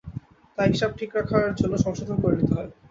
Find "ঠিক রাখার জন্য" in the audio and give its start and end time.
0.99-1.73